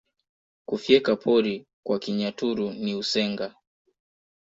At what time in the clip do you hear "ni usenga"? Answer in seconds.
2.73-3.55